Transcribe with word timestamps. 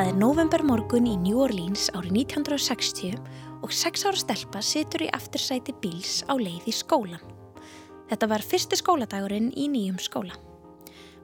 Það 0.00 0.08
er 0.08 0.16
november 0.16 0.62
morgun 0.64 1.04
í 1.04 1.14
New 1.20 1.42
Orleans 1.44 1.90
árið 1.92 2.14
1960 2.22 3.18
og 3.60 3.74
sex 3.76 4.06
ára 4.08 4.16
stelpa 4.16 4.62
situr 4.64 5.02
í 5.04 5.10
aftursæti 5.12 5.74
bíls 5.82 6.22
á 6.24 6.40
leið 6.40 6.70
í 6.70 6.72
skólan. 6.72 7.20
Þetta 8.08 8.30
var 8.32 8.40
fyrsti 8.40 8.78
skóladagurinn 8.80 9.50
í 9.52 9.68
nýjum 9.68 10.00
skóla. 10.00 10.40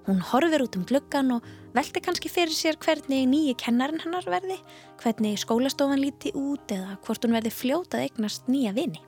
Hún 0.04 0.20
horfir 0.28 0.66
út 0.66 0.76
um 0.76 0.84
gluggan 0.84 1.38
og 1.38 1.48
veldi 1.72 2.04
kannski 2.04 2.28
fyrir 2.28 2.52
sér 2.52 2.76
hvernig 2.76 3.24
nýji 3.32 3.56
kennarinn 3.64 4.04
hennar 4.04 4.28
verði, 4.28 4.60
hvernig 5.00 5.40
skólastofan 5.40 6.04
líti 6.04 6.36
út 6.36 6.68
eða 6.76 7.00
hvort 7.00 7.24
hún 7.24 7.40
verði 7.40 7.56
fljótað 7.56 8.10
eignast 8.10 8.52
nýja 8.52 8.76
vini. 8.76 9.00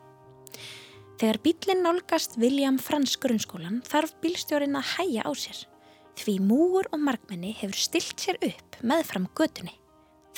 Þegar 1.21 1.45
bílinn 1.45 1.85
nálgast 1.85 2.41
William 2.41 2.81
Frans 2.81 3.21
grunnskólan 3.21 3.83
þarf 3.85 4.17
bílstjórin 4.25 4.81
að 4.81 4.95
hæja 4.97 5.29
á 5.29 5.33
sér. 5.37 5.69
Því 6.19 6.39
múur 6.43 6.89
og 6.91 6.99
markmenni 6.99 7.53
hefur 7.55 7.79
stilt 7.79 8.19
sér 8.19 8.39
upp 8.43 8.79
meðfram 8.83 9.29
götunni. 9.39 9.77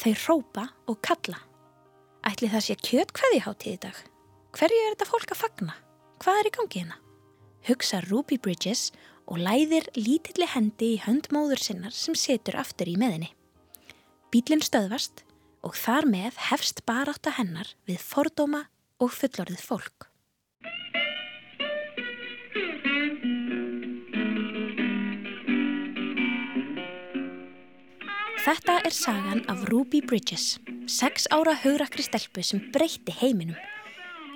Þau 0.00 0.12
rópa 0.26 0.66
og 0.88 0.98
kalla. 1.04 1.38
Ætli 2.28 2.50
það 2.52 2.66
sé 2.66 2.76
kjötkveði 2.84 3.40
hátíð 3.46 3.72
í 3.72 3.80
dag? 3.86 4.00
Hverju 4.56 4.80
er 4.82 4.92
þetta 4.92 5.08
fólk 5.08 5.32
að 5.32 5.40
fagna? 5.40 5.76
Hvað 6.20 6.40
er 6.40 6.50
í 6.50 6.52
gangi 6.56 6.82
hérna? 6.82 6.98
Hugsa 7.68 8.02
Ruby 8.04 8.36
Bridges 8.40 8.90
og 9.30 9.40
læðir 9.40 9.88
lítilli 9.96 10.48
hendi 10.52 10.94
í 10.96 11.00
höndmóður 11.00 11.62
sinnar 11.64 11.96
sem 11.96 12.16
setur 12.18 12.58
aftur 12.60 12.90
í 12.90 12.98
meðinni. 13.00 13.32
Bílinn 14.30 14.64
stöðvast 14.64 15.24
og 15.64 15.76
þar 15.80 16.08
með 16.12 16.36
hefst 16.50 16.84
barátta 16.88 17.32
hennar 17.38 17.72
við 17.88 18.04
fordóma 18.04 18.66
og 19.00 19.12
fullorðið 19.16 19.64
fólk. 19.64 20.09
Þetta 28.50 28.80
er 28.82 28.90
sagan 28.90 29.44
af 29.46 29.60
Ruby 29.68 30.00
Bridges, 30.02 30.56
sex 30.90 31.28
ára 31.30 31.52
haurakri 31.54 32.02
stelpu 32.02 32.42
sem 32.42 32.58
breytti 32.74 33.12
heiminum. 33.14 33.54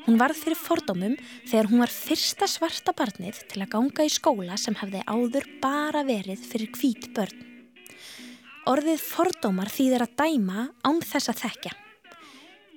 Hún 0.05 0.21
varð 0.21 0.39
fyrir 0.39 0.55
fordómum 0.55 1.17
þegar 1.49 1.67
hún 1.67 1.81
var 1.83 1.91
fyrsta 1.91 2.47
svarta 2.47 2.93
barnið 2.95 3.41
til 3.51 3.65
að 3.65 3.73
ganga 3.73 4.05
í 4.07 4.13
skóla 4.15 4.55
sem 4.61 4.77
hefði 4.79 5.01
áður 5.11 5.49
bara 5.65 6.05
verið 6.07 6.45
fyrir 6.47 6.71
hvít 6.77 7.09
börn. 7.17 7.41
Orðið 8.71 9.03
fordómar 9.03 9.73
þýðir 9.75 10.05
að 10.07 10.15
dæma 10.21 10.69
án 10.87 11.01
þess 11.03 11.33
að 11.33 11.41
þekka. 11.41 11.73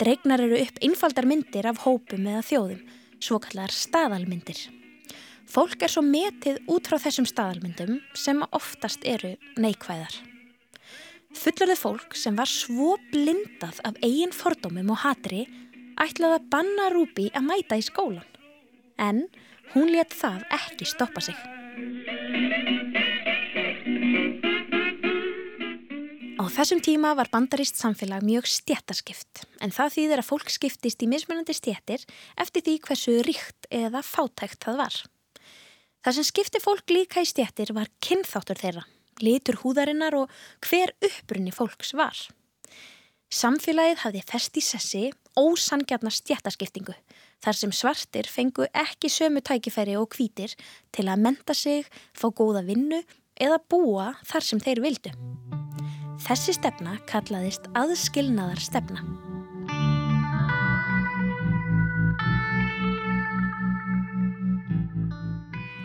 Dregnar 0.02 0.42
eru 0.48 0.58
upp 0.64 0.82
einfaldar 0.88 1.28
myndir 1.30 1.68
af 1.70 1.84
hópum 1.84 2.26
eða 2.32 2.42
þjóðum, 2.50 2.82
svo 3.22 3.38
kallar 3.46 3.76
staðalmyndir. 3.76 4.64
Fólk 5.46 5.86
er 5.86 5.94
svo 5.94 6.02
metið 6.02 6.64
út 6.66 6.90
frá 6.90 6.98
þessum 7.06 7.30
staðalmyndum 7.30 8.02
sem 8.18 8.42
oftast 8.50 9.06
eru 9.06 9.36
neikvæðar. 9.62 10.18
Fullorðið 11.36 11.80
fólk 11.82 12.16
sem 12.16 12.38
var 12.40 12.48
svo 12.48 12.96
blindað 13.12 13.82
af 13.88 13.98
eigin 14.06 14.32
fordómum 14.32 14.94
og 14.94 15.02
hatri 15.04 15.44
ætlaði 16.00 16.38
að 16.38 16.48
banna 16.54 16.88
Rúbi 16.94 17.28
að 17.36 17.48
mæta 17.50 17.80
í 17.80 17.84
skólan. 17.84 18.26
En 18.96 19.26
hún 19.74 19.92
let 19.92 20.16
það 20.16 20.46
ekki 20.56 20.88
stoppa 20.88 21.24
sig. 21.28 21.38
Á 26.38 26.44
þessum 26.54 26.80
tíma 26.86 27.12
var 27.18 27.28
bandarist 27.34 27.76
samfélag 27.76 28.24
mjög 28.24 28.48
stjættaskipt 28.48 29.44
en 29.60 29.74
það 29.76 29.96
þýðir 29.98 30.24
að 30.24 30.30
fólk 30.30 30.52
skiptist 30.54 31.04
í 31.04 31.12
mismunandi 31.12 31.58
stjættir 31.58 32.06
eftir 32.40 32.64
því 32.64 32.80
hversu 32.88 33.18
ríkt 33.28 33.68
eða 33.68 34.00
fátækt 34.06 34.64
það 34.64 34.84
var. 34.86 35.02
Það 36.06 36.16
sem 36.16 36.28
skipti 36.32 36.64
fólk 36.64 36.94
líka 36.94 37.26
í 37.26 37.28
stjættir 37.28 37.76
var 37.76 37.92
kynþáttur 38.00 38.62
þeirra 38.62 38.86
litur 39.24 39.60
húðarinnar 39.62 40.18
og 40.18 40.34
hver 40.66 40.94
upprunni 41.04 41.54
fólks 41.56 41.94
var. 41.98 42.18
Samfélagið 43.28 44.04
hafði 44.06 44.24
fest 44.24 44.58
í 44.58 44.64
sessi 44.64 45.04
ósangjarnar 45.38 46.16
stjættaskiptingu 46.16 46.96
þar 47.44 47.60
sem 47.60 47.74
svartir 47.76 48.30
fengu 48.32 48.66
ekki 48.72 49.12
sömu 49.12 49.44
tækifæri 49.46 49.98
og 50.00 50.16
hvítir 50.16 50.56
til 50.96 51.08
að 51.12 51.24
menta 51.28 51.54
sig, 51.54 51.86
fá 52.18 52.32
góða 52.32 52.64
vinnu 52.66 53.04
eða 53.38 53.62
búa 53.70 54.14
þar 54.26 54.50
sem 54.50 54.64
þeir 54.64 54.84
vildu. 54.88 55.14
Þessi 56.26 56.58
stefna 56.58 56.98
kallaðist 57.10 57.70
aðskilnaðar 57.78 58.64
stefna. 58.64 59.27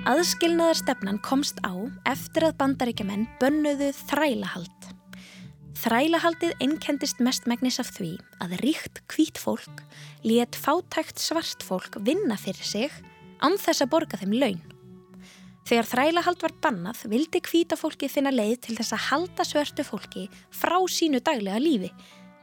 Aðskilnaðarstefnan 0.03 1.21
komst 1.23 1.61
á 1.63 1.79
eftir 2.11 2.43
að 2.49 2.57
bandaríkjaman 2.59 3.21
bönnuðu 3.39 3.93
þrælahald. 4.11 4.89
Þrælahaldið 5.79 6.57
einkendist 6.65 7.23
mest 7.23 7.47
megnis 7.47 7.79
af 7.79 7.93
því 7.95 8.17
að 8.43 8.57
ríkt 8.65 8.99
hvít 9.15 9.39
fólk 9.39 9.85
létt 10.27 10.59
fátækt 10.59 11.23
svart 11.23 11.63
fólk 11.63 12.01
vinna 12.03 12.35
fyrir 12.35 12.67
sig 12.67 12.99
án 13.47 13.55
þess 13.63 13.87
að 13.87 13.93
borga 13.95 14.19
þeim 14.19 14.35
laun. 14.43 14.61
Þegar 15.71 15.91
þrælahald 15.95 16.43
var 16.49 16.59
bannað 16.67 17.07
vildi 17.15 17.45
hvíta 17.47 17.79
fólki 17.79 18.11
finna 18.11 18.35
leið 18.35 18.59
til 18.67 18.79
þess 18.83 18.99
að 18.99 19.07
halda 19.07 19.47
svörtu 19.47 19.87
fólki 19.87 20.29
frá 20.51 20.81
sínu 20.91 21.23
daglega 21.23 21.63
lífi 21.63 21.95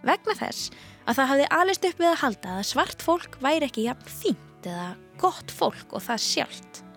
vegna 0.08 0.40
þess 0.40 0.72
að 1.04 1.18
það 1.18 1.34
hafði 1.36 1.54
alist 1.60 1.92
upp 1.92 2.06
við 2.06 2.14
að 2.16 2.22
halda 2.24 2.60
að 2.62 2.68
svart 2.72 3.04
fólk 3.04 3.42
væri 3.44 3.68
ekki 3.68 3.90
jafn 3.92 4.14
fínt 4.22 4.70
eða 4.78 4.94
gott 5.20 5.52
fólk 5.52 5.92
og 5.92 6.08
það 6.08 6.30
sjálft. 6.32 6.88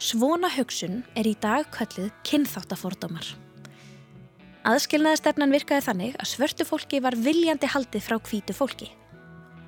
Svona 0.00 0.48
hugsun 0.48 1.02
er 1.12 1.26
í 1.28 1.34
dag 1.36 1.66
kallið 1.74 2.06
kynþáttafordómar. 2.24 3.26
Aðskilnaðastefnan 4.64 5.52
virkaði 5.52 5.84
þannig 5.84 6.16
að 6.16 6.30
svörtu 6.30 6.64
fólki 6.64 7.02
var 7.04 7.18
viljandi 7.20 7.68
haldið 7.68 8.06
frá 8.06 8.16
hvítu 8.16 8.56
fólki. 8.56 8.88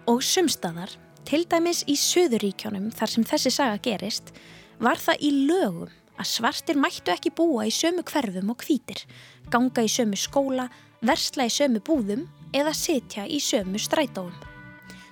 Og 0.09 0.25
sumstaðar, 0.25 0.95
til 1.29 1.43
dæmis 1.45 1.83
í 1.85 1.99
Suðuríkjónum 2.01 2.89
þar 2.97 3.13
sem 3.13 3.29
þessi 3.29 3.53
saga 3.53 3.77
gerist, 3.85 4.33
var 4.81 4.97
það 4.97 5.21
í 5.29 5.33
lögum 5.53 5.93
að 6.17 6.31
svartir 6.33 6.81
mættu 6.81 7.13
ekki 7.13 7.37
búa 7.37 7.69
í 7.69 7.77
sömu 7.77 8.01
hverfum 8.01 8.57
og 8.57 8.65
hvítir, 8.65 9.05
ganga 9.53 9.85
í 9.85 9.93
sömu 9.93 10.17
skóla, 10.17 10.71
versla 11.05 11.45
í 11.45 11.53
sömu 11.53 11.85
búðum 11.85 12.25
eða 12.57 12.73
sitja 12.73 13.29
í 13.29 13.37
sömu 13.37 13.77
strætóum. 13.77 14.33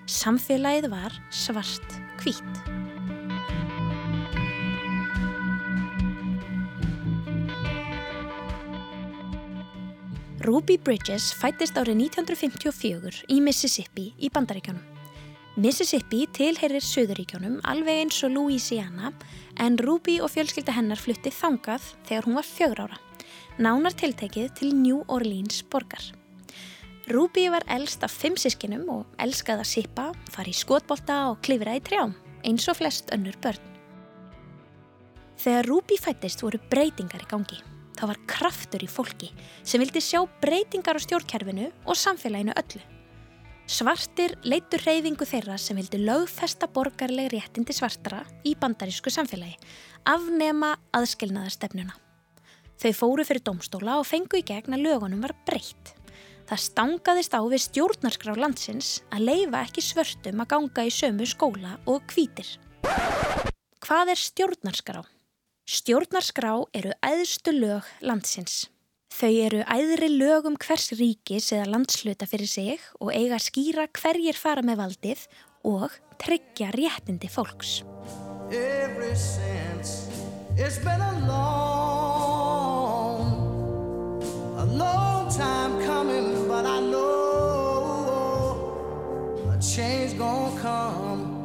Samfélagið 0.09 0.89
var 0.97 1.21
svart 1.29 2.01
hvít. 2.25 2.90
Ruby 10.41 10.79
Bridges 10.81 11.35
fættist 11.37 11.77
árið 11.77 11.99
1954 12.07 13.27
í 13.29 13.43
Mississippi 13.45 14.07
í 14.25 14.31
Bandaríkjónum. 14.33 14.81
Mississippi 15.61 16.23
tilherir 16.33 16.81
Suðuríkjónum 16.81 17.59
alveg 17.69 17.99
eins 18.07 18.23
og 18.25 18.33
Louisiana 18.33 19.11
en 19.61 19.77
Ruby 19.77 20.15
og 20.25 20.31
fjölskylda 20.33 20.73
hennar 20.73 20.97
flutti 20.97 21.29
þangað 21.29 21.91
þegar 22.09 22.25
hún 22.25 22.39
var 22.39 22.49
fjögur 22.49 22.81
ára. 22.87 22.97
Nánar 23.61 23.93
tiltekið 24.01 24.49
til 24.57 24.73
New 24.79 25.03
Orleans 25.13 25.61
borgar. 25.69 26.07
Ruby 27.13 27.51
var 27.53 27.67
elst 27.69 28.07
af 28.07 28.15
fimm 28.17 28.39
sískinum 28.41 28.89
og 28.95 29.21
elskaði 29.21 29.67
að 29.67 29.73
sippa, 29.75 30.07
fari 30.33 30.55
í 30.55 30.57
skotbolta 30.57 31.19
og 31.35 31.43
klifra 31.45 31.77
í 31.77 31.83
trjám, 31.85 32.17
eins 32.49 32.65
og 32.73 32.81
flest 32.81 33.13
önnur 33.13 33.37
börn. 33.45 33.61
Þegar 35.37 35.69
Ruby 35.69 36.01
fættist 36.01 36.41
voru 36.47 36.63
breytingar 36.73 37.29
í 37.29 37.29
gangi. 37.29 37.61
Það 38.01 38.09
var 38.15 38.21
kraftur 38.33 38.81
í 38.81 38.89
fólki 38.89 39.29
sem 39.61 39.83
vildi 39.83 40.01
sjá 40.01 40.23
breytingar 40.41 40.97
á 40.97 41.05
stjórnkerfinu 41.05 41.69
og 41.85 41.99
samfélaginu 42.01 42.55
öllu. 42.57 42.81
Svartir 43.71 44.33
leitur 44.43 44.81
reyfingu 44.83 45.27
þeirra 45.29 45.59
sem 45.61 45.77
vildi 45.79 46.01
lögfesta 46.01 46.67
borgarleg 46.73 47.29
réttindi 47.31 47.77
svartara 47.77 48.25
í 48.43 48.57
bandarísku 48.59 49.13
samfélagi, 49.13 49.55
afnema 50.09 50.73
aðskilnaðarstefnuna. 50.97 51.95
Þau 52.81 52.93
fóru 52.97 53.29
fyrir 53.29 53.45
domstóla 53.45 54.01
og 54.01 54.09
fengu 54.09 54.41
í 54.41 54.47
gegn 54.49 54.75
að 54.75 54.89
lögunum 54.89 55.21
var 55.23 55.37
breytt. 55.47 55.93
Það 56.49 56.65
stangaðist 56.65 57.37
á 57.37 57.41
við 57.45 57.67
stjórnarskrá 57.69 58.35
landsins 58.35 58.97
að 59.13 59.29
leifa 59.29 59.63
ekki 59.69 59.85
svörtum 59.85 60.41
að 60.43 60.53
ganga 60.57 60.89
í 60.89 60.91
sömu 60.97 61.29
skóla 61.29 61.77
og 61.85 62.03
kvítir. 62.11 62.57
Hvað 63.85 64.17
er 64.17 64.25
stjórnarskrá? 64.25 65.05
Stjórnarskrá 65.71 66.57
eru 66.75 66.91
æðstu 67.07 67.53
lög 67.55 67.87
landsins. 68.03 68.67
Þau 69.15 69.31
eru 69.45 69.61
æðri 69.71 70.09
lögum 70.11 70.57
hvers 70.59 70.89
ríkis 70.99 71.53
eða 71.55 71.69
landsluta 71.71 72.27
fyrir 72.27 72.51
sig 72.51 72.81
og 72.99 73.13
eiga 73.15 73.37
að 73.37 73.45
skýra 73.45 73.85
hverjir 73.95 74.35
fara 74.35 74.65
með 74.67 74.81
valdið 74.81 75.23
og 75.71 75.95
tryggja 76.19 76.73
réttindi 76.75 77.31
fólks. 77.31 77.87
A 84.59 84.67
long 84.67 85.31
time 85.31 85.79
coming 85.87 86.49
but 86.49 86.67
I 86.67 86.81
know 86.81 87.07
a 89.55 89.57
change 89.63 90.19
gonna 90.19 90.51
come 90.61 91.41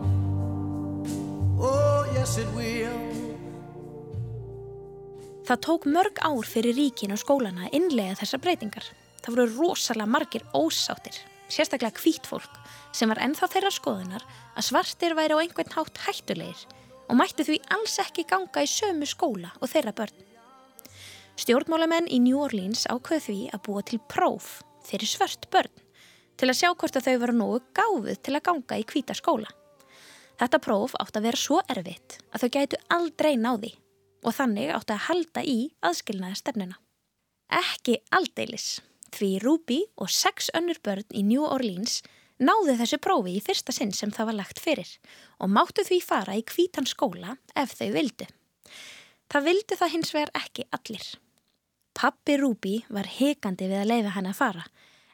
Oh 1.60 2.06
yes 2.14 2.38
it 2.38 2.48
will 2.56 2.75
Það 5.46 5.60
tók 5.62 5.84
mörg 5.86 6.18
ár 6.26 6.48
fyrir 6.50 6.74
ríkin 6.74 7.14
og 7.14 7.20
skólana 7.22 7.68
að 7.68 7.76
innlega 7.78 8.16
þessar 8.18 8.42
breytingar. 8.42 8.86
það 9.22 9.36
voru 9.36 9.46
rosalega 9.58 10.10
margir 10.10 10.44
ósáttir, 10.54 11.18
sérstaklega 11.50 12.02
hvít 12.02 12.26
fólk 12.26 12.58
sem 12.94 13.10
var 13.10 13.22
ennþá 13.22 13.50
þeirra 13.54 13.72
skoðunar 13.74 14.26
að 14.58 14.68
svartir 14.70 15.14
væri 15.18 15.38
á 15.38 15.42
einhvern 15.42 15.74
hátt 15.74 16.02
hættulegir 16.06 16.66
og 17.10 17.18
mættu 17.18 17.46
því 17.46 17.60
alls 17.74 17.98
ekki 18.02 18.26
ganga 18.30 18.66
í 18.66 18.70
sömu 18.70 19.06
skóla 19.06 19.54
og 19.62 19.70
þeirra 19.70 19.94
börn. 19.94 20.18
Stjórnmálamenn 21.38 22.10
í 22.10 22.22
New 22.26 22.42
Orleans 22.42 22.86
ákveð 22.90 23.26
því 23.30 23.40
að 23.54 23.64
búa 23.70 23.86
til 23.86 24.02
próf 24.10 24.64
fyrir 24.86 25.10
svört 25.10 25.50
börn 25.54 25.74
til 26.38 26.50
að 26.50 26.58
sjá 26.58 26.70
hvort 26.74 26.98
að 26.98 27.06
þau 27.06 27.18
varu 27.22 27.38
nógu 27.38 27.64
gáfið 27.78 28.22
til 28.22 28.36
að 28.36 28.46
ganga 28.50 28.82
í 28.82 28.86
hvita 28.90 29.14
skóla. 29.14 29.50
Þetta 30.42 30.62
próf 30.62 30.98
átt 30.98 31.18
að 31.18 31.30
vera 31.30 31.46
svo 31.46 31.62
erfitt 31.70 32.22
að 32.34 32.46
þau 32.46 32.54
gætu 32.58 32.86
aldrei 32.90 33.36
náði 33.38 33.76
og 34.26 34.36
þannig 34.36 34.74
átt 34.74 34.92
að 34.92 35.06
halda 35.08 35.46
í 35.46 35.58
aðskilnaða 35.86 36.40
stefnina. 36.42 36.78
Ekki 37.54 38.00
aldeilis, 38.16 38.80
því 39.14 39.32
Ruby 39.44 39.82
og 40.02 40.10
sex 40.12 40.50
önnur 40.58 40.80
börn 40.84 41.06
í 41.14 41.22
New 41.24 41.46
Orleans 41.46 42.02
náðu 42.42 42.76
þessu 42.82 43.00
prófi 43.00 43.38
í 43.38 43.44
fyrsta 43.44 43.76
sinn 43.76 43.94
sem 43.96 44.12
það 44.12 44.32
var 44.32 44.40
lagt 44.42 44.60
fyrir 44.60 44.90
og 45.40 45.52
máttu 45.54 45.86
því 45.88 46.02
fara 46.04 46.36
í 46.36 46.44
kvítan 46.44 46.90
skóla 46.90 47.38
ef 47.56 47.78
þau 47.78 47.92
vildu. 47.96 48.28
Það 49.32 49.48
vildu 49.50 49.78
það 49.80 49.94
hins 49.94 50.12
vegar 50.16 50.34
ekki 50.42 50.66
allir. 50.76 51.06
Pappi 51.96 52.36
Rúbi 52.42 52.76
var 52.92 53.08
hekandi 53.08 53.70
við 53.72 53.84
að 53.84 53.92
leiða 53.94 54.16
henn 54.18 54.32
að 54.34 54.42
fara 54.42 54.66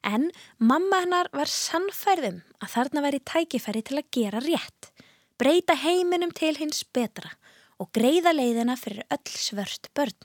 en 0.01 0.31
mamma 0.57 1.03
hennar 1.03 1.29
var 1.35 1.49
sannfærðum 1.51 2.41
að 2.61 2.71
þarna 2.73 3.03
væri 3.05 3.19
tækifæri 3.21 3.83
til 3.85 3.99
að 3.99 4.09
gera 4.17 4.41
rétt, 4.41 4.89
breyta 5.37 5.75
heiminum 5.77 6.33
til 6.33 6.55
hins 6.57 6.81
betra 6.93 7.35
og 7.81 7.89
greiða 7.97 8.33
leiðina 8.35 8.77
fyrir 8.77 9.07
öll 9.09 9.33
svört 9.33 9.89
börn. 9.97 10.17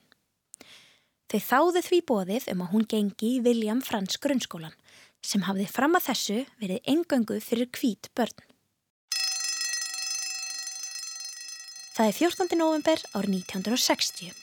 Þau 1.27 1.41
þáðu 1.43 1.83
því 1.83 2.01
bóðið 2.07 2.51
um 2.53 2.63
að 2.63 2.73
hún 2.75 2.85
gengi 2.91 3.31
í 3.37 3.43
William 3.43 3.81
Frans 3.83 4.21
grunnskólan 4.23 4.77
sem 5.25 5.43
hafði 5.49 5.67
fram 5.71 5.97
að 5.99 6.11
þessu 6.11 6.43
verið 6.61 6.93
engöngu 6.93 7.41
fyrir 7.43 7.71
kvít 7.75 8.13
börn. 8.15 8.45
Það 11.97 12.11
er 12.11 12.17
14. 12.21 12.59
november 12.61 13.03
árið 13.17 13.39
1960. 13.41 14.35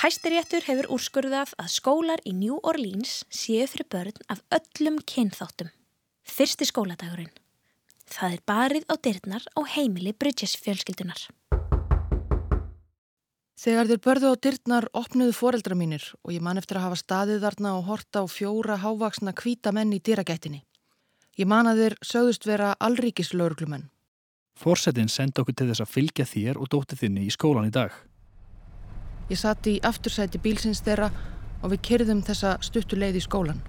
Hæstiréttur 0.00 0.64
hefur 0.68 0.88
úrskurðað 0.96 1.54
að 1.60 1.72
skólar 1.72 2.22
í 2.28 2.34
New 2.36 2.60
Orleans 2.60 3.22
séu 3.32 3.66
fyrir 3.68 3.88
börn 3.92 4.22
af 4.32 4.44
öllum 4.52 5.00
kynþáttum. 5.08 5.72
Fyrsti 6.24 6.68
skóladagurinn. 6.68 7.32
Það 8.10 8.36
er 8.36 8.44
barið 8.48 8.88
á 8.92 8.94
dyrnar 9.00 9.44
á 9.56 9.60
heimili 9.74 10.12
Bridges 10.12 10.56
fjölskyldunar. 10.60 11.28
Þegar 13.60 13.90
þeir 13.90 13.98
börðu 14.00 14.28
á 14.32 14.40
dyrnar 14.40 14.84
opnuðu 14.96 15.32
foreldra 15.36 15.76
mínir 15.76 16.04
og 16.24 16.32
ég 16.32 16.40
man 16.40 16.56
eftir 16.56 16.78
að 16.80 16.86
hafa 16.86 16.96
staðið 16.96 17.42
þarna 17.44 17.72
og 17.76 17.88
horta 17.90 18.22
á 18.24 18.26
fjóra 18.32 18.78
hávaksna 18.80 19.34
kvíta 19.36 19.68
menn 19.76 19.92
í 19.92 19.98
dyragættinni. 20.00 20.62
Ég 21.36 21.44
man 21.50 21.68
að 21.68 21.82
þeir 21.82 21.96
sögðust 22.00 22.46
vera 22.48 22.70
allríkis 22.80 23.34
lauruglumenn. 23.36 23.90
Fórsetin 24.56 25.12
senda 25.12 25.44
okkur 25.44 25.58
til 25.60 25.68
þess 25.68 25.84
að 25.84 25.92
fylgja 25.92 26.26
þér 26.32 26.56
og 26.56 26.72
dótið 26.72 27.04
þinni 27.04 27.26
í 27.28 27.36
skólan 27.36 27.68
í 27.68 27.74
dag. 27.76 27.92
Ég 29.28 29.36
satt 29.44 29.68
í 29.68 29.76
aftursæti 29.84 30.40
bílsins 30.40 30.80
þeirra 30.80 31.12
og 31.60 31.74
við 31.74 31.84
kyrðum 31.90 32.24
þessa 32.24 32.56
stuttu 32.64 32.96
leið 32.96 33.20
í 33.20 33.26
skólan. 33.28 33.60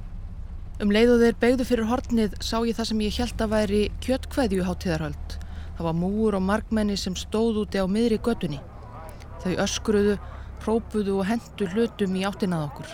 Um 0.80 0.96
leið 0.96 1.18
og 1.18 1.24
þeir 1.26 1.40
begðu 1.44 1.68
fyrir 1.68 1.92
hortnið 1.92 2.40
sá 2.40 2.62
ég 2.64 2.80
það 2.80 2.94
sem 2.94 3.08
ég 3.10 3.20
held 3.20 3.44
að 3.44 3.56
væri 3.60 3.86
kjöttkvæðju 4.08 4.72
hátíðarhöld. 4.72 5.40
Það 5.76 5.88
var 5.92 6.00
múur 6.00 6.40
og 6.40 6.48
markmenni 6.48 6.96
sem 6.96 7.20
stóð 7.20 7.66
úti 7.66 7.84
á 7.84 7.86
miðri 7.92 8.24
göttunni. 8.24 8.64
Þau 9.42 9.54
öskruðu, 9.64 10.18
própuðu 10.62 11.18
og 11.22 11.30
hendu 11.30 11.70
hlutum 11.74 12.18
í 12.18 12.26
áttinað 12.28 12.68
okkur. 12.70 12.92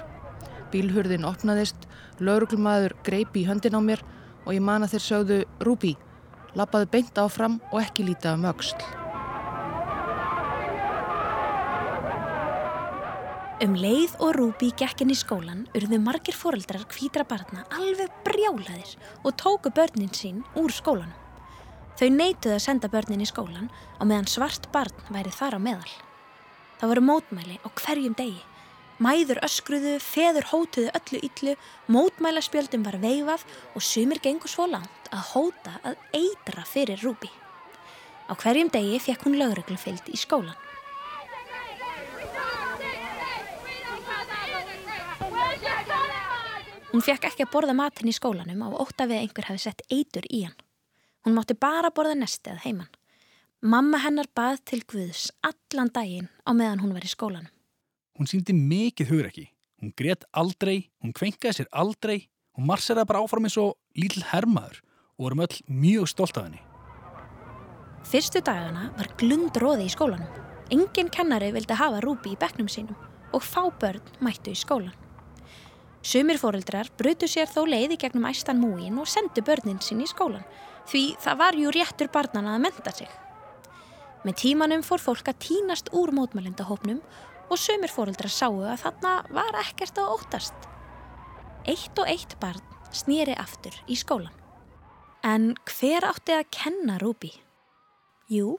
Bílhurðin 0.71 1.27
opnaðist, 1.27 1.87
lauruglmaður 2.19 2.95
greipi 3.07 3.43
í 3.43 3.47
höndin 3.49 3.75
á 3.75 3.81
mér 3.83 4.03
og 4.45 4.53
ég 4.55 4.63
man 4.63 4.85
að 4.85 4.95
þeir 4.95 5.05
sögðu 5.07 5.41
Rúbi, 5.67 5.97
lappaðu 6.55 6.87
beint 6.93 7.19
áfram 7.19 7.59
og 7.71 7.81
ekki 7.83 8.07
líta 8.07 8.35
um 8.37 8.47
auksl. 8.47 8.79
Um 13.57 13.73
leið 13.73 14.11
og 14.21 14.35
Rúbi 14.37 14.67
gekkin 14.77 15.09
í 15.09 15.15
skólan 15.17 15.63
urðu 15.75 15.97
margir 15.97 16.35
foreldrar 16.37 16.83
kvítra 16.91 17.23
barna 17.25 17.63
alveg 17.73 18.11
brjálaðir 18.27 18.91
og 19.25 19.33
tóku 19.41 19.71
börnin 19.73 20.13
sín 20.13 20.43
úr 20.55 20.69
skólanum. 20.69 21.15
Þau 21.97 22.09
neituðu 22.13 22.53
að 22.53 22.65
senda 22.67 22.91
börnin 22.93 23.23
í 23.25 23.25
skólan 23.25 23.71
og 23.97 24.05
meðan 24.05 24.29
svart 24.29 24.69
barn 24.69 24.93
væri 25.09 25.33
þar 25.33 25.57
á 25.57 25.59
meðal. 25.59 26.06
Það 26.77 26.91
voru 26.91 27.03
mótmæli 27.07 27.57
á 27.65 27.67
hverjum 27.73 28.13
degi. 28.17 28.43
Mæður 29.01 29.39
öskruðu, 29.45 29.97
feður 30.01 30.45
hótuðu 30.51 30.91
öllu 30.97 31.19
yllu, 31.27 31.53
mótmælaspjöldum 31.93 32.85
var 32.85 32.97
veifað 33.01 33.43
og 33.77 33.85
sumir 33.85 34.21
gengur 34.21 34.49
svo 34.49 34.65
langt 34.69 35.11
að 35.13 35.25
hóta 35.33 35.75
að 35.85 35.97
eitra 36.17 36.65
fyrir 36.65 37.01
Rúbi. 37.05 37.29
Á 38.29 38.33
hverjum 38.37 38.69
degi 38.73 38.97
fekk 39.01 39.27
hún 39.27 39.37
lögreglufyllt 39.41 40.09
í 40.09 40.17
skólan. 40.17 40.57
Hún 46.91 47.03
fekk 47.05 47.27
ekki 47.29 47.45
að 47.45 47.53
borða 47.53 47.77
matin 47.77 48.09
í 48.09 48.15
skólanum 48.15 48.63
á 48.65 48.69
ótt 48.81 49.01
að 49.03 49.13
við 49.13 49.23
einhver 49.25 49.49
hafi 49.51 49.61
sett 49.61 49.83
eitur 49.93 50.25
í 50.33 50.45
hann. 50.47 50.57
Hún 51.25 51.37
mátti 51.37 51.53
bara 51.53 51.93
borða 51.93 52.15
nestið 52.17 52.63
heimann. 52.65 52.89
Mamma 53.65 53.97
hennar 53.97 54.27
bað 54.37 54.59
til 54.69 54.83
Guðs 54.85 55.31
allan 55.41 55.89
daginn 55.89 56.27
á 56.45 56.53
meðan 56.53 56.83
hún 56.83 56.91
var 56.93 57.01
í 57.01 57.09
skólanum. 57.09 57.49
Hún 58.13 58.29
síndi 58.29 58.53
mikið 58.53 59.09
hugur 59.09 59.29
ekki. 59.31 59.47
Hún 59.81 59.95
greitt 59.97 60.27
aldrei, 60.29 60.91
hún 61.01 61.09
kvenkaði 61.09 61.63
sér 61.63 61.71
aldrei, 61.73 62.29
hún 62.53 62.69
marseraði 62.69 63.09
bara 63.09 63.23
áfram 63.25 63.49
eins 63.49 63.57
og 63.57 63.73
lítill 63.97 64.27
hermaður 64.29 64.77
og 65.17 65.25
vorum 65.25 65.43
öll 65.47 65.57
mjög 65.73 66.05
stolt 66.13 66.37
af 66.37 66.45
henni. 66.45 66.61
Fyrstu 68.05 68.45
dagana 68.45 68.91
var 68.93 69.09
glundróði 69.17 69.89
í 69.89 69.93
skólanum. 69.95 70.29
Engin 70.69 71.09
kennari 71.09 71.49
vildi 71.57 71.81
hafa 71.81 72.05
Rúbi 72.05 72.37
í 72.37 72.37
bekknum 72.37 72.69
sínum 72.69 72.93
og 73.33 73.41
fá 73.41 73.65
börn 73.81 74.05
mættu 74.21 74.53
í 74.53 74.57
skólan. 74.57 74.93
Sumir 76.05 76.37
fóreldrar 76.37 76.93
brutu 76.93 77.25
sér 77.25 77.49
þó 77.49 77.63
leiði 77.65 77.97
gegnum 77.97 78.29
æstan 78.29 78.61
múin 78.61 79.01
og 79.01 79.09
sendu 79.09 79.41
börnin 79.41 79.81
sín 79.81 80.05
í 80.05 80.13
skólan 80.13 80.45
því 80.91 81.07
það 81.25 81.39
var 81.41 81.57
ju 81.57 81.73
réttur 81.73 82.13
barnana 82.13 82.53
að 82.53 82.69
menta 82.69 82.93
sig. 82.93 83.09
Með 84.27 84.41
tímanum 84.41 84.81
fór 84.83 84.99
fólk 84.99 85.29
að 85.31 85.37
tínast 85.45 85.87
úr 85.95 86.11
mótmælindahópnum 86.11 86.97
og 87.47 87.59
sömur 87.63 87.91
fóreldrar 87.93 88.33
sáu 88.33 88.57
að 88.59 88.81
þarna 88.81 89.13
var 89.31 89.55
ekkert 89.61 90.01
að 90.01 90.09
óttast. 90.17 90.67
Eitt 91.63 91.95
og 91.95 92.11
eitt 92.11 92.35
barn 92.41 92.65
snýri 92.91 93.37
aftur 93.39 93.77
í 93.87 93.95
skólan. 93.95 94.35
En 95.23 95.53
hver 95.71 96.09
átti 96.09 96.35
að 96.35 96.51
kenna 96.51 96.97
Rúbi? 96.99 97.31
Jú, 98.27 98.57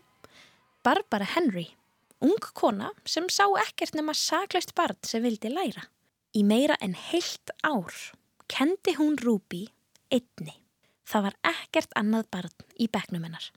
Barbara 0.81 1.29
Henry, 1.35 1.67
ung 2.25 2.41
kona 2.57 2.95
sem 3.05 3.29
sá 3.29 3.45
ekkert 3.61 3.93
nema 3.93 4.17
saklaust 4.17 4.73
barn 4.73 4.97
sem 5.05 5.21
vildi 5.21 5.53
læra. 5.53 5.85
Í 6.33 6.49
meira 6.49 6.81
en 6.81 6.97
heilt 6.97 7.53
ár 7.61 7.93
kendi 8.49 8.97
hún 8.97 9.21
Rúbi 9.21 9.67
einni. 10.09 10.57
Það 11.05 11.29
var 11.29 11.41
ekkert 11.53 11.93
annað 11.93 12.31
barn 12.33 12.71
í 12.81 12.89
beknumennar. 12.89 13.53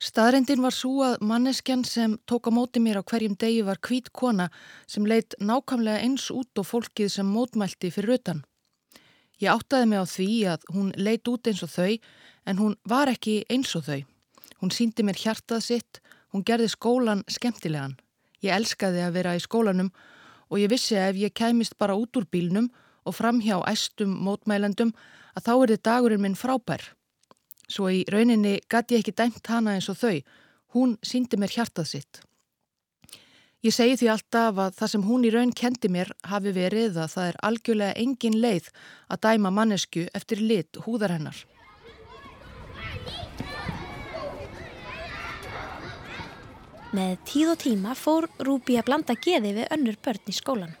Staðrendin 0.00 0.62
var 0.64 0.72
svo 0.72 1.02
að 1.04 1.18
manneskjan 1.28 1.82
sem 1.84 2.14
tók 2.24 2.48
á 2.48 2.50
móti 2.56 2.80
mér 2.80 3.00
á 3.00 3.04
hverjum 3.04 3.34
degi 3.36 3.60
var 3.66 3.76
hvít 3.84 4.06
kona 4.16 4.46
sem 4.88 5.04
leitt 5.04 5.34
nákvæmlega 5.36 6.00
eins 6.00 6.30
út 6.32 6.56
og 6.56 6.64
fólkið 6.64 7.10
sem 7.12 7.28
mótmælti 7.28 7.90
fyrir 7.92 8.14
utan. 8.16 8.40
Ég 9.44 9.52
áttaði 9.52 9.90
mig 9.90 10.00
á 10.00 10.06
því 10.08 10.28
að 10.52 10.64
hún 10.72 10.88
leitt 10.96 11.28
út 11.28 11.50
eins 11.50 11.60
og 11.66 11.72
þau 11.74 11.98
en 12.48 12.62
hún 12.62 12.78
var 12.88 13.12
ekki 13.12 13.42
eins 13.52 13.74
og 13.76 13.84
þau. 13.90 14.00
Hún 14.64 14.72
síndi 14.72 15.04
mér 15.04 15.20
hjartað 15.20 15.66
sitt, 15.66 16.00
hún 16.32 16.46
gerði 16.48 16.70
skólan 16.72 17.20
skemmtilegan. 17.28 17.98
Ég 18.40 18.56
elskaði 18.56 19.04
að 19.04 19.18
vera 19.18 19.34
í 19.36 19.42
skólanum 19.44 19.92
og 20.48 20.62
ég 20.62 20.72
vissi 20.72 20.96
að 20.96 21.10
ef 21.10 21.20
ég 21.26 21.36
kæmist 21.36 21.76
bara 21.76 21.98
út 22.00 22.16
úr 22.16 22.24
bílnum 22.24 22.70
og 23.04 23.18
fram 23.20 23.44
hjá 23.44 23.60
æstum 23.68 24.16
mótmælendum 24.24 24.94
að 25.36 25.44
þá 25.44 25.52
er 25.58 25.74
þið 25.74 25.84
dagurinn 25.90 26.24
minn 26.24 26.40
frábær. 26.40 26.88
Svo 27.70 27.86
í 27.92 28.02
rauninni 28.10 28.58
gæti 28.70 28.96
ég 28.96 29.04
ekki 29.04 29.14
dæmt 29.14 29.46
hana 29.46 29.76
eins 29.76 29.88
og 29.92 30.00
þau. 30.00 30.18
Hún 30.74 30.96
síndi 31.06 31.38
mér 31.38 31.54
hjartað 31.54 31.86
sitt. 31.92 32.20
Ég 33.60 33.74
segi 33.76 33.98
því 34.00 34.08
alltaf 34.08 34.58
að 34.64 34.76
það 34.78 34.90
sem 34.90 35.02
hún 35.04 35.24
í 35.28 35.30
raun 35.34 35.50
kendi 35.52 35.90
mér 35.92 36.10
hafi 36.30 36.52
verið 36.56 36.96
að 36.96 37.10
það 37.14 37.26
er 37.28 37.38
algjörlega 37.48 37.96
engin 38.00 38.38
leið 38.40 38.70
að 39.12 39.20
dæma 39.26 39.50
mannesku 39.52 40.06
eftir 40.16 40.40
lit 40.40 40.78
húðar 40.86 41.12
hennar. 41.12 41.42
Með 46.96 47.18
tíð 47.28 47.50
og 47.52 47.58
tíma 47.62 47.92
fór 47.94 48.26
Rúbi 48.42 48.78
að 48.80 48.88
blanda 48.88 49.14
geði 49.14 49.52
við 49.60 49.68
önnur 49.76 49.98
börn 50.02 50.32
í 50.32 50.34
skólan. 50.34 50.72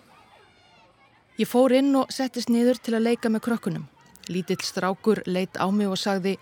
Ég 1.38 1.46
fór 1.46 1.76
inn 1.76 1.92
og 2.00 2.10
settist 2.10 2.50
niður 2.50 2.80
til 2.80 2.96
að 2.96 3.10
leika 3.10 3.30
með 3.30 3.44
krökkunum. 3.44 3.84
Lítill 4.32 4.58
strákur 4.64 5.20
leitt 5.28 5.60
á 5.60 5.68
mig 5.68 5.92
og 5.92 6.00
sagði 6.00 6.38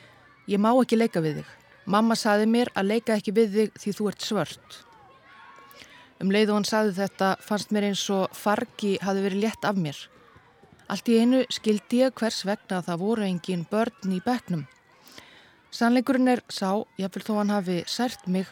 Ég 0.49 0.61
má 0.61 0.71
ekki 0.73 0.97
leika 0.97 1.21
við 1.21 1.43
þig. 1.43 1.49
Mamma 1.88 2.17
saði 2.17 2.47
mér 2.49 2.71
að 2.76 2.90
leika 2.93 3.17
ekki 3.17 3.35
við 3.37 3.57
þig 3.57 3.81
því 3.83 3.93
þú 3.99 4.07
ert 4.11 4.25
svört. 4.25 4.78
Um 6.19 6.33
leið 6.35 6.50
og 6.50 6.59
hann 6.59 6.69
saði 6.69 6.95
þetta 6.97 7.35
fannst 7.45 7.75
mér 7.75 7.90
eins 7.90 8.05
og 8.11 8.33
fargi 8.37 8.97
hafi 9.05 9.23
verið 9.26 9.45
létt 9.45 9.69
af 9.69 9.76
mér. 9.78 9.99
Allt 10.88 11.09
í 11.12 11.19
einu 11.21 11.43
skildi 11.52 12.00
ég 12.00 12.14
hvers 12.17 12.40
vegna 12.49 12.81
það 12.85 13.02
voru 13.02 13.26
engin 13.26 13.67
börn 13.69 14.14
í 14.17 14.23
bekknum. 14.25 14.64
Sannleikurinn 15.69 16.33
er 16.33 16.40
sá, 16.49 16.81
jáfnvel 16.97 17.26
þó 17.26 17.35
hann 17.43 17.52
hafi 17.52 17.83
sært 17.85 18.25
mig, 18.25 18.49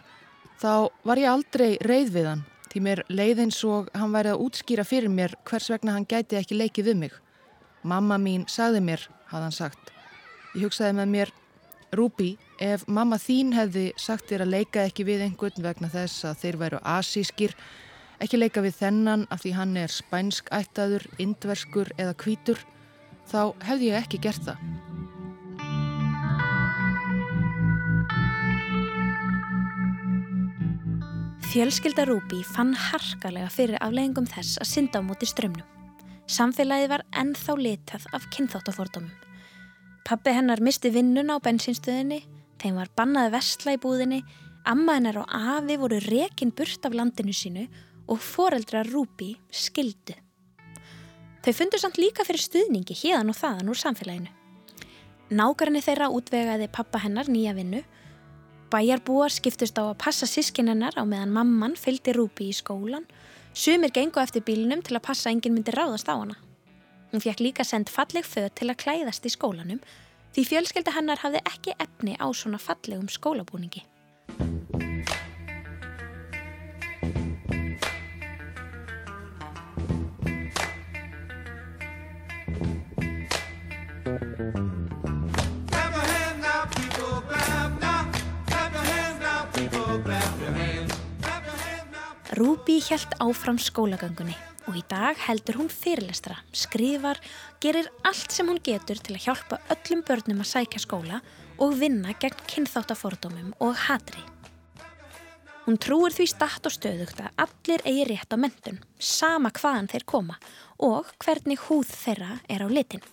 þá 0.60 0.92
var 1.08 1.16
ég 1.16 1.32
aldrei 1.32 1.78
reið 1.80 2.12
við 2.12 2.28
hann. 2.28 2.44
Því 2.68 2.82
mér 2.84 3.02
leið 3.08 3.40
eins 3.46 3.62
og 3.64 3.88
hann 3.96 4.12
væri 4.12 4.34
að 4.34 4.42
útskýra 4.44 4.84
fyrir 4.84 5.08
mér 5.08 5.32
hvers 5.48 5.70
vegna 5.72 5.96
hann 5.96 6.04
gæti 6.04 6.36
ekki 6.36 6.58
leikið 6.60 6.90
við 6.90 7.00
mig. 7.06 7.16
Mamma 7.82 8.18
mín 8.20 8.44
sagði 8.52 8.84
mér, 8.84 9.08
hafði 9.30 9.48
hann 9.48 9.56
sagt. 9.56 9.92
Ég 10.52 10.68
hugsaði 10.68 10.98
með 11.00 11.12
mér, 11.14 11.32
Rúbi, 11.96 12.34
ef 12.60 12.84
mamma 12.86 13.18
þín 13.20 13.54
hefði 13.56 13.88
sagt 14.00 14.28
þér 14.30 14.44
að 14.44 14.52
leika 14.54 14.84
ekki 14.86 15.06
við 15.08 15.24
einhvern 15.26 15.64
vegna 15.64 15.90
þess 15.92 16.26
að 16.28 16.40
þeir 16.42 16.58
væru 16.62 16.80
asískir, 16.92 17.54
ekki 18.20 18.40
leika 18.40 18.64
við 18.64 18.78
þennan 18.80 19.26
af 19.32 19.42
því 19.44 19.52
hann 19.56 19.76
er 19.80 19.92
spænsk 19.92 20.52
ættaður, 20.54 21.06
indverskur 21.22 21.92
eða 21.96 22.16
kvítur, 22.20 22.60
þá 23.30 23.56
hefði 23.66 23.90
ég 23.92 24.04
ekki 24.04 24.22
gert 24.28 24.44
það. 24.46 24.60
Fjölskylda 31.56 32.04
Rúbi 32.04 32.42
fann 32.44 32.74
harkalega 32.76 33.48
fyrir 33.48 33.80
afleggingum 33.80 34.26
þess 34.28 34.60
að 34.60 34.68
synda 34.74 35.00
á 35.00 35.06
móti 35.08 35.28
strömmnum. 35.30 35.64
Samfélagið 36.28 36.90
var 36.92 37.06
ennþá 37.16 37.54
litað 37.56 38.10
af 38.12 38.26
kynþáttafordómum. 38.34 39.25
Pappi 40.06 40.30
hennar 40.30 40.62
misti 40.62 40.92
vinnuna 40.94 41.34
á 41.34 41.42
bensinstöðinni, 41.42 42.20
þeim 42.62 42.78
var 42.78 42.92
bannaði 42.94 43.32
vestla 43.34 43.74
í 43.74 43.80
búðinni, 43.82 44.20
amma 44.62 44.94
hennar 45.00 45.18
og 45.24 45.34
afi 45.34 45.76
voru 45.82 45.98
rekin 46.06 46.52
burt 46.54 46.86
af 46.86 46.94
landinu 46.94 47.34
sínu 47.34 47.66
og 48.06 48.22
foreldra 48.22 48.84
Rúbi 48.86 49.32
skildu. 49.50 50.14
Þau 51.42 51.52
fundur 51.58 51.82
samt 51.82 51.98
líka 51.98 52.26
fyrir 52.26 52.42
stuðningi 52.42 52.94
híðan 52.94 53.34
og 53.34 53.38
þaðan 53.38 53.74
úr 53.74 53.82
samfélaginu. 53.82 54.30
Nákarni 55.34 55.82
þeirra 55.82 56.12
útvegaði 56.14 56.70
pappa 56.70 57.02
hennar 57.02 57.26
nýja 57.26 57.54
vinnu 57.58 57.82
Bæjarbúar 58.70 59.30
skiptust 59.30 59.78
á 59.78 59.86
að 59.86 59.98
passa 60.02 60.26
sískinennar 60.26 60.96
á 60.98 61.06
meðan 61.06 61.30
mamman 61.34 61.76
fylgdi 61.78 62.16
Rúbi 62.16 62.48
í 62.50 62.56
skólan. 62.56 63.06
Sumir 63.54 63.92
gengu 63.94 64.18
eftir 64.18 64.42
bílinum 64.42 64.82
til 64.82 64.96
að 64.98 65.06
passa 65.06 65.30
enginn 65.30 65.54
myndi 65.54 65.70
ráðast 65.74 66.10
á 66.10 66.18
hana. 66.18 66.34
Hún 67.16 67.22
fekk 67.24 67.40
líka 67.40 67.64
sendt 67.64 67.88
falleg 67.88 68.26
föð 68.28 68.50
til 68.60 68.66
að 68.68 68.76
klæðast 68.82 69.24
í 69.24 69.30
skólanum 69.32 69.78
því 70.36 70.42
fjölskelda 70.50 70.92
hennar 70.92 71.22
hafði 71.22 71.40
ekki 71.48 71.72
efni 71.80 72.18
á 72.20 72.28
svona 72.36 72.60
fallegum 72.60 73.08
skólabúningi. 73.08 73.86
Rúbi 92.36 92.82
hjælt 92.84 93.14
áfram 93.16 93.56
skólagöngunni 93.56 94.34
og 94.68 94.74
í 94.76 94.82
dag 94.90 95.16
heldur 95.24 95.56
hún 95.56 95.70
fyrirlestra, 95.72 96.34
skrifar, 96.52 97.16
gerir 97.64 97.86
allt 98.04 98.34
sem 98.34 98.44
hún 98.50 98.58
getur 98.60 98.98
til 99.00 99.14
að 99.16 99.22
hjálpa 99.24 99.58
öllum 99.72 100.02
börnum 100.04 100.42
að 100.44 100.50
sækja 100.50 100.82
skóla 100.84 101.20
og 101.56 101.78
vinna 101.80 102.12
gegn 102.20 102.42
kynþáttafordómum 102.50 103.54
og 103.64 103.72
hatri. 103.86 104.20
Hún 105.64 105.80
trúir 105.80 106.12
því 106.12 106.26
statt 106.34 106.68
og 106.68 106.76
stöðugt 106.76 107.24
að 107.24 107.40
allir 107.46 107.86
eigi 107.88 108.04
rétt 108.10 108.36
á 108.36 108.36
mentun, 108.36 108.82
sama 109.00 109.48
hvaðan 109.56 109.88
þeir 109.94 110.04
koma 110.04 110.36
og 110.76 111.08
hvernig 111.24 111.64
húð 111.70 111.88
þeirra 111.88 112.36
er 112.52 112.66
á 112.66 112.68
litin. 112.68 113.06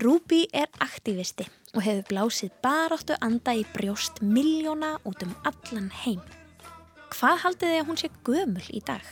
Rúbi 0.00 0.46
er 0.56 0.72
aktivisti 0.80 1.44
og 1.76 1.84
hefur 1.84 2.08
blásið 2.14 2.56
baráttu 2.64 3.20
anda 3.20 3.52
í 3.52 3.68
brjóst 3.76 4.24
miljóna 4.24 4.96
út 5.04 5.20
um 5.28 5.36
allan 5.44 5.92
heim. 6.00 6.24
Hvað 7.16 7.38
haldið 7.40 7.70
þið 7.70 7.78
að 7.80 7.86
hún 7.88 7.96
sé 7.96 8.08
gömul 8.28 8.66
í 8.76 8.80
dag? 8.84 9.04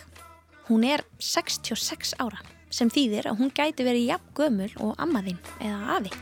Hún 0.66 0.82
er 0.84 1.00
66 1.24 2.10
ára 2.20 2.42
sem 2.68 2.90
þýðir 2.92 3.30
að 3.30 3.38
hún 3.38 3.52
gæti 3.56 3.86
verið 3.86 4.10
jafn 4.10 4.34
gömul 4.36 4.68
og 4.84 4.92
ammaðinn 5.00 5.40
eða 5.64 5.96
afi. 5.96 6.12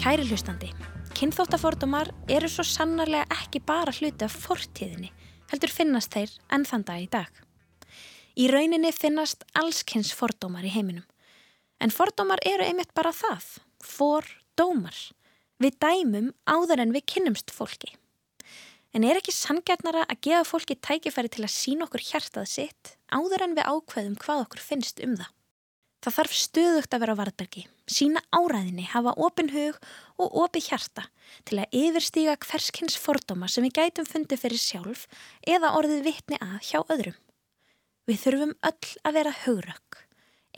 Kæri 0.00 0.24
hlustandi 0.32 0.72
Kynþóttafordumar 1.24 2.10
eru 2.28 2.48
svo 2.52 2.60
sannarlega 2.68 3.24
ekki 3.32 3.62
bara 3.64 3.94
hluti 3.96 4.26
af 4.26 4.34
fortíðinni, 4.42 5.08
heldur 5.48 5.70
finnast 5.72 6.12
þeir 6.12 6.34
enn 6.52 6.66
þann 6.68 6.82
dag 6.84 7.00
í 7.00 7.06
dag. 7.14 7.30
Í 8.36 8.50
rauninni 8.52 8.90
finnast 8.92 9.46
allskynns 9.56 10.10
fordómar 10.12 10.66
í 10.68 10.72
heiminum. 10.74 11.06
En 11.80 11.94
fordómar 11.96 12.44
eru 12.44 12.66
einmitt 12.66 12.92
bara 12.92 13.14
það, 13.16 13.46
fordómar. 13.80 14.98
Við 15.64 15.80
dæmum 15.86 16.28
áður 16.44 16.84
en 16.84 16.92
við 16.92 17.06
kynnumst 17.14 17.56
fólki. 17.56 17.94
En 18.92 19.08
er 19.08 19.22
ekki 19.22 19.32
sangjarnara 19.32 20.04
að 20.04 20.26
gefa 20.28 20.44
fólki 20.50 20.76
tækifæri 20.76 21.32
til 21.32 21.46
að 21.48 21.54
sína 21.56 21.88
okkur 21.88 22.04
hjartað 22.04 22.52
sitt 22.52 22.98
áður 23.08 23.48
en 23.48 23.56
við 23.56 23.72
ákveðum 23.72 24.20
hvað 24.20 24.44
okkur 24.44 24.66
finnst 24.68 25.00
um 25.00 25.16
það? 25.16 25.32
Það 26.04 26.16
þarf 26.18 26.32
stöðugt 26.36 26.94
að 26.94 27.00
vera 27.00 27.12
á 27.16 27.20
varðbergi, 27.22 27.62
sína 27.88 28.20
áræðinni, 28.28 28.82
hafa 28.92 29.14
opin 29.24 29.48
hug 29.54 29.78
og 30.20 30.34
opi 30.42 30.60
hjarta 30.60 31.06
til 31.48 31.62
að 31.62 31.76
yfirstíga 31.78 32.34
hverskins 32.44 32.98
fordóma 33.00 33.48
sem 33.48 33.64
við 33.64 33.78
gætum 33.78 34.08
fundið 34.10 34.42
fyrir 34.42 34.60
sjálf 34.60 35.06
eða 35.48 35.70
orðið 35.78 36.02
vittni 36.04 36.36
að 36.44 36.58
hjá 36.68 36.82
öðrum. 36.82 37.16
Við 38.04 38.20
þurfum 38.20 38.52
öll 38.68 38.90
að 39.00 39.16
vera 39.16 39.32
hugrökk, 39.46 40.02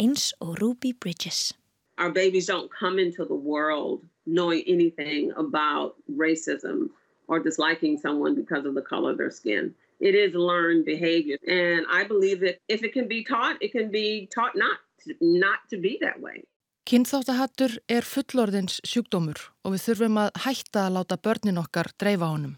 eins 0.02 0.32
og 0.42 0.56
Ruby 0.58 0.90
Bridges. 0.98 1.52
Our 1.96 2.10
babies 2.10 2.50
don't 2.50 2.74
come 2.74 2.98
into 2.98 3.24
the 3.24 3.38
world 3.38 4.02
knowing 4.26 4.64
anything 4.66 5.30
about 5.38 5.94
racism 6.10 6.90
or 7.28 7.38
disliking 7.38 8.00
someone 8.02 8.34
because 8.34 8.66
of 8.66 8.74
the 8.74 8.82
color 8.82 9.12
of 9.12 9.18
their 9.18 9.30
skin. 9.30 9.72
It 10.00 10.16
is 10.16 10.34
learned 10.34 10.84
behavior 10.84 11.38
and 11.46 11.86
I 11.88 12.02
believe 12.02 12.40
that 12.40 12.58
if 12.66 12.82
it 12.82 12.92
can 12.92 13.06
be 13.06 13.22
taught, 13.22 13.62
it 13.62 13.70
can 13.70 13.92
be 13.92 14.26
taught 14.34 14.56
not 14.56 14.78
not 15.20 15.66
to 15.70 15.80
be 15.80 15.96
that 16.00 16.20
way. 16.20 16.44
Kynþáttahattur 16.86 17.80
er 17.90 18.06
fullorðins 18.06 18.78
sjúkdómur 18.86 19.40
og 19.66 19.74
við 19.74 19.88
þurfum 19.88 20.20
að 20.22 20.36
hætta 20.44 20.84
að 20.86 20.94
láta 20.98 21.16
börnin 21.18 21.58
okkar 21.58 21.90
dreifa 21.98 22.28
honum. 22.30 22.54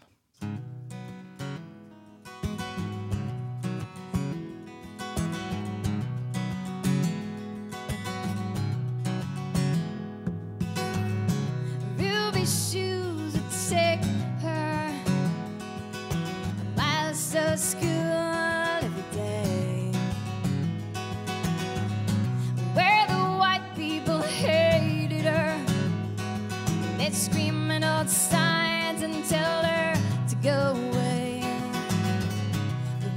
Signs 28.09 29.01
and 29.01 29.23
tell 29.25 29.63
her 29.63 29.93
to 30.29 30.35
go 30.37 30.75
away. 30.89 31.43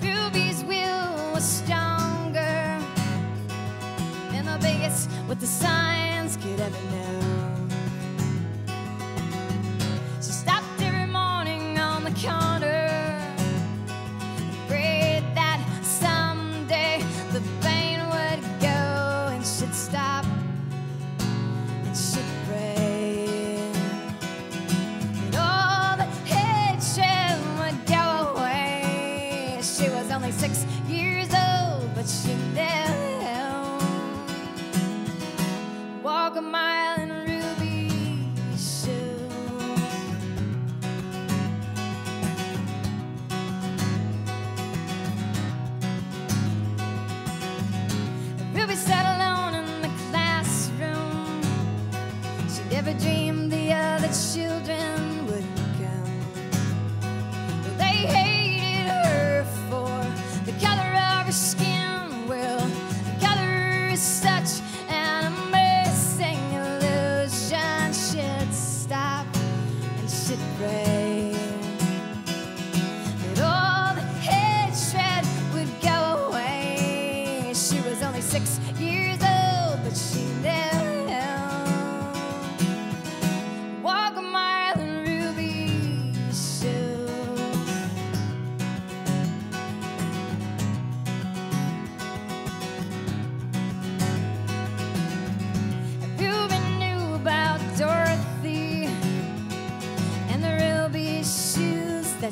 Ruby's 0.00 0.62
will 0.64 1.32
was 1.32 1.44
stronger 1.44 2.78
the 4.52 4.58
biggest 4.60 5.10
what 5.26 5.40
the 5.40 5.46
signs 5.46 6.01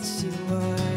that 0.00 0.06
she. 0.06 0.89